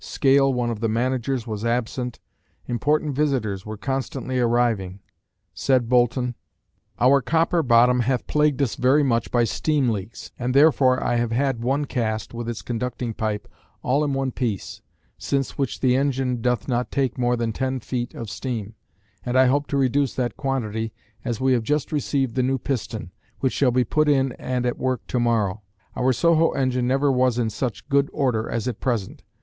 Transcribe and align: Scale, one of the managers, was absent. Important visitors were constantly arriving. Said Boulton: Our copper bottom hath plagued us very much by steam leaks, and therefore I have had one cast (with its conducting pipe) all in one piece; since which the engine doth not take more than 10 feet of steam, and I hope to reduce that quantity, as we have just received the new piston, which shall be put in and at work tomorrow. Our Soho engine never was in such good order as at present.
Scale, 0.03 0.51
one 0.51 0.71
of 0.71 0.79
the 0.79 0.89
managers, 0.89 1.45
was 1.45 1.63
absent. 1.63 2.19
Important 2.65 3.15
visitors 3.15 3.67
were 3.67 3.77
constantly 3.77 4.39
arriving. 4.39 4.99
Said 5.53 5.87
Boulton: 5.89 6.33
Our 6.99 7.21
copper 7.21 7.61
bottom 7.61 7.99
hath 7.99 8.25
plagued 8.25 8.63
us 8.63 8.73
very 8.73 9.03
much 9.03 9.29
by 9.29 9.43
steam 9.43 9.89
leaks, 9.89 10.31
and 10.39 10.55
therefore 10.55 11.03
I 11.03 11.17
have 11.17 11.29
had 11.31 11.61
one 11.61 11.85
cast 11.85 12.33
(with 12.33 12.49
its 12.49 12.63
conducting 12.63 13.13
pipe) 13.13 13.47
all 13.83 14.03
in 14.03 14.13
one 14.15 14.31
piece; 14.31 14.81
since 15.19 15.55
which 15.59 15.81
the 15.81 15.95
engine 15.95 16.41
doth 16.41 16.67
not 16.67 16.89
take 16.89 17.19
more 17.19 17.35
than 17.37 17.53
10 17.53 17.81
feet 17.81 18.15
of 18.15 18.27
steam, 18.27 18.73
and 19.23 19.37
I 19.37 19.45
hope 19.45 19.67
to 19.67 19.77
reduce 19.77 20.15
that 20.15 20.35
quantity, 20.35 20.91
as 21.23 21.39
we 21.39 21.53
have 21.53 21.61
just 21.61 21.91
received 21.91 22.33
the 22.33 22.41
new 22.41 22.57
piston, 22.57 23.11
which 23.39 23.53
shall 23.53 23.69
be 23.69 23.83
put 23.83 24.09
in 24.09 24.31
and 24.39 24.65
at 24.65 24.79
work 24.79 25.05
tomorrow. 25.05 25.61
Our 25.95 26.11
Soho 26.11 26.53
engine 26.53 26.87
never 26.87 27.11
was 27.11 27.37
in 27.37 27.51
such 27.51 27.87
good 27.87 28.09
order 28.11 28.49
as 28.49 28.67
at 28.67 28.79
present. 28.79 29.21